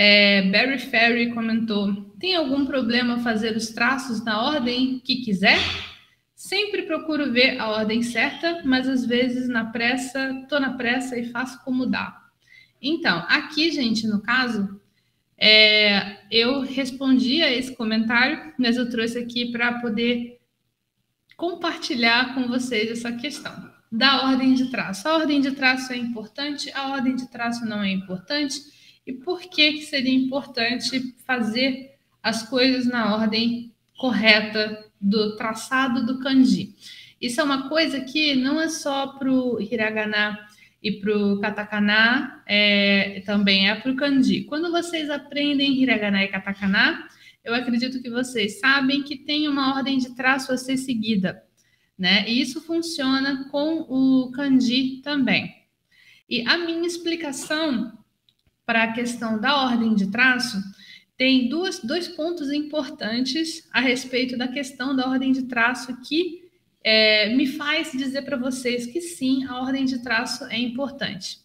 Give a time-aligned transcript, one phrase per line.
[0.00, 5.58] é, Barry Ferry comentou: tem algum problema fazer os traços na ordem que quiser?
[6.36, 11.32] Sempre procuro ver a ordem certa, mas às vezes na pressa, tô na pressa e
[11.32, 12.16] faço como dá.
[12.80, 14.80] Então, aqui, gente, no caso,
[15.36, 20.38] é, eu respondi a esse comentário, mas eu trouxe aqui para poder
[21.36, 25.08] compartilhar com vocês essa questão da ordem de traço.
[25.08, 28.77] A ordem de traço é importante, a ordem de traço não é importante
[29.08, 36.18] e por que, que seria importante fazer as coisas na ordem correta do traçado do
[36.18, 36.74] kanji.
[37.18, 40.38] Isso é uma coisa que não é só para o hiragana
[40.82, 44.44] e para o katakana, é, também é para o kanji.
[44.44, 47.08] Quando vocês aprendem hiragana e katakana,
[47.42, 51.42] eu acredito que vocês sabem que tem uma ordem de traço a ser seguida,
[51.98, 52.28] né?
[52.28, 55.52] E isso funciona com o kanji também.
[56.28, 57.97] E a minha explicação
[58.68, 60.58] para a questão da ordem de traço,
[61.16, 66.46] tem duas, dois pontos importantes a respeito da questão da ordem de traço que
[66.84, 71.38] é, me faz dizer para vocês que sim, a ordem de traço é importante.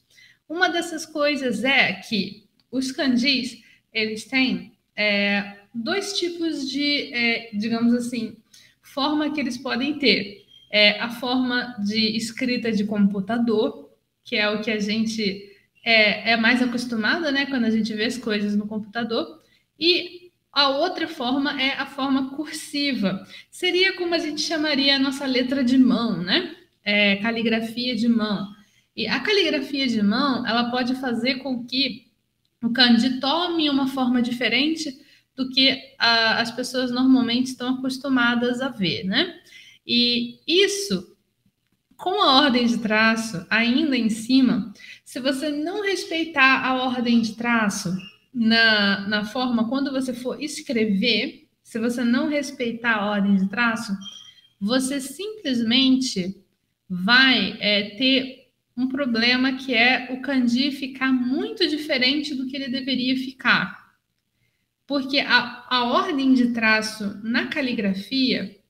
[0.50, 3.64] Uma dessas coisas é que os kanjis,
[3.94, 8.36] eles têm é, dois tipos de, é, digamos assim,
[8.82, 10.44] forma que eles podem ter.
[10.70, 13.90] É a forma de escrita de computador,
[14.26, 15.53] que é o que a gente
[15.84, 19.42] é, é mais acostumada, né, quando a gente vê as coisas no computador,
[19.80, 23.26] e a outra forma é a forma cursiva.
[23.50, 26.56] Seria como a gente chamaria a nossa letra de mão, né?
[26.86, 28.48] É, caligrafia de mão.
[28.96, 32.06] E a caligrafia de mão, ela pode fazer com que
[32.62, 34.96] o kanji tome uma forma diferente
[35.36, 39.36] do que a, as pessoas normalmente estão acostumadas a ver, né?
[39.86, 41.13] E isso
[42.04, 44.74] com a ordem de traço ainda em cima,
[45.06, 47.96] se você não respeitar a ordem de traço
[48.34, 53.96] na, na forma quando você for escrever, se você não respeitar a ordem de traço,
[54.60, 56.44] você simplesmente
[56.90, 62.68] vai é, ter um problema que é o kanji ficar muito diferente do que ele
[62.68, 63.94] deveria ficar.
[64.86, 68.62] Porque a, a ordem de traço na caligrafia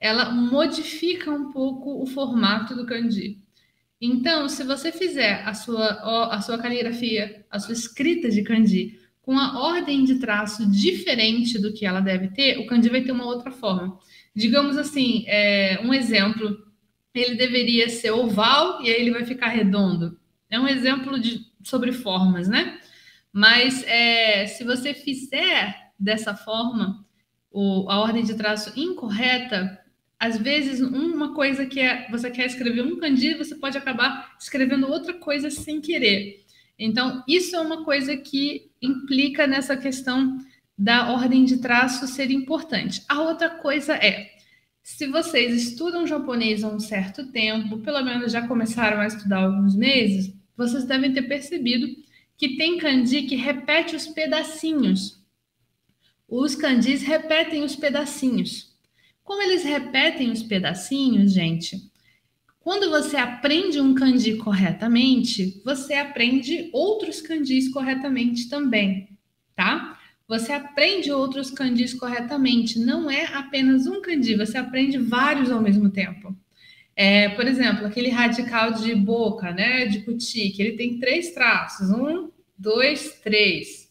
[0.00, 3.38] ela modifica um pouco o formato do kanji.
[4.00, 9.36] Então, se você fizer a sua, a sua caligrafia, a sua escrita de kanji com
[9.36, 13.26] a ordem de traço diferente do que ela deve ter, o kanji vai ter uma
[13.26, 13.98] outra forma.
[14.34, 16.56] Digamos assim, é, um exemplo,
[17.12, 20.18] ele deveria ser oval e aí ele vai ficar redondo.
[20.48, 22.78] É um exemplo de, sobre formas, né?
[23.32, 27.04] Mas é, se você fizer dessa forma,
[27.50, 29.78] o, a ordem de traço incorreta,
[30.18, 34.88] às vezes, uma coisa que é, você quer escrever um kanji, você pode acabar escrevendo
[34.88, 36.44] outra coisa sem querer.
[36.78, 40.38] Então, isso é uma coisa que implica nessa questão
[40.76, 43.02] da ordem de traço ser importante.
[43.08, 44.30] A outra coisa é,
[44.82, 49.44] se vocês estudam japonês há um certo tempo, pelo menos já começaram a estudar há
[49.44, 51.86] alguns meses, vocês devem ter percebido
[52.38, 55.22] que tem kanji que repete os pedacinhos.
[56.26, 58.67] Os kanjis repetem os pedacinhos.
[59.28, 61.76] Como eles repetem os pedacinhos, gente,
[62.60, 69.18] quando você aprende um kanji corretamente, você aprende outros kanjis corretamente também,
[69.54, 70.00] tá?
[70.26, 75.90] Você aprende outros kanjis corretamente, não é apenas um kanji, você aprende vários ao mesmo
[75.90, 76.34] tempo.
[76.96, 81.90] É, por exemplo, aquele radical de boca, né, de kuti, que ele tem três traços,
[81.90, 83.87] um, dois, três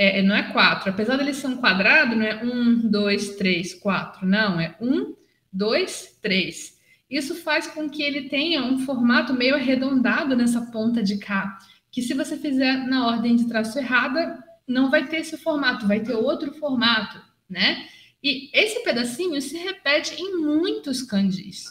[0.00, 0.90] é, não é quatro.
[0.90, 4.26] Apesar dele ser um quadrado, não é um, dois, três, quatro.
[4.26, 5.14] Não, é um,
[5.52, 6.78] dois, três.
[7.10, 11.58] Isso faz com que ele tenha um formato meio arredondado nessa ponta de cá,
[11.90, 16.00] que se você fizer na ordem de traço errada, não vai ter esse formato, vai
[16.00, 17.86] ter outro formato, né?
[18.22, 21.64] E esse pedacinho se repete em muitos kanjis,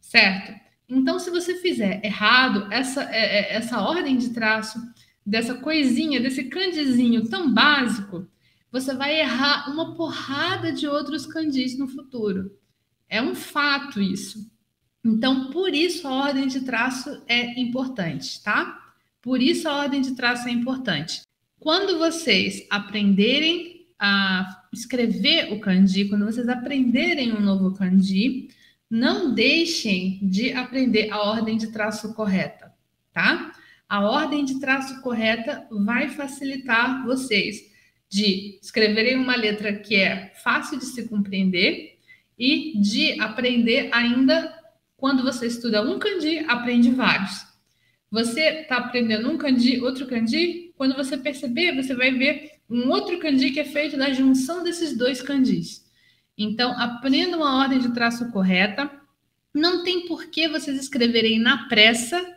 [0.00, 0.54] certo?
[0.88, 4.78] Então, se você fizer errado essa, é, é, essa ordem de traço,
[5.24, 8.26] dessa coisinha, desse candizinho tão básico,
[8.70, 12.50] você vai errar uma porrada de outros candis no futuro.
[13.08, 14.50] É um fato isso.
[15.04, 18.92] Então, por isso a ordem de traço é importante, tá?
[19.22, 21.22] Por isso a ordem de traço é importante.
[21.58, 28.48] Quando vocês aprenderem a escrever o kanji, quando vocês aprenderem um novo kanji,
[28.90, 32.72] não deixem de aprender a ordem de traço correta,
[33.12, 33.52] tá?
[33.88, 37.72] A ordem de traço correta vai facilitar vocês
[38.08, 41.98] de escreverem uma letra que é fácil de se compreender
[42.38, 44.52] e de aprender ainda
[44.96, 47.44] quando você estuda um kanji, aprende vários.
[48.10, 53.18] Você está aprendendo um kanji, outro kanji, quando você perceber, você vai ver um outro
[53.18, 55.84] kanji que é feito da junção desses dois kanjis.
[56.38, 58.90] Então, aprenda uma ordem de traço correta.
[59.52, 62.33] Não tem por que vocês escreverem na pressa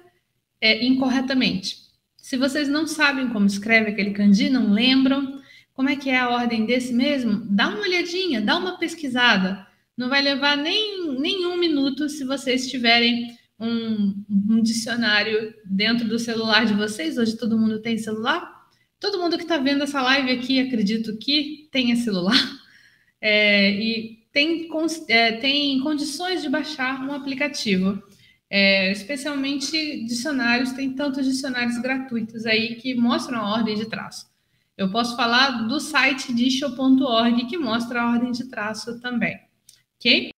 [0.61, 1.77] é, incorretamente.
[2.17, 5.41] Se vocês não sabem como escreve aquele kanji, não lembram
[5.73, 9.65] como é que é a ordem desse mesmo, dá uma olhadinha, dá uma pesquisada.
[9.95, 16.19] Não vai levar nem, nem um minuto se vocês tiverem um, um dicionário dentro do
[16.19, 17.17] celular de vocês.
[17.17, 18.57] Hoje todo mundo tem celular.
[18.99, 22.37] Todo mundo que está vendo essa live aqui, acredito que tenha celular
[23.21, 24.67] é, e tem,
[25.07, 28.01] é, tem condições de baixar um aplicativo.
[28.49, 34.29] É, especialmente dicionários, tem tantos dicionários gratuitos aí que mostram a ordem de traço.
[34.77, 39.37] Eu posso falar do site disho.org que mostra a ordem de traço também,
[39.97, 40.31] ok?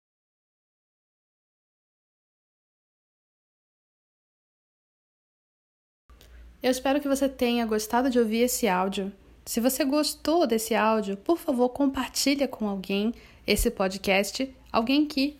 [6.61, 9.11] Eu espero que você tenha gostado de ouvir esse áudio.
[9.45, 13.13] Se você gostou desse áudio, por favor, compartilha com alguém
[13.47, 15.39] esse podcast, alguém que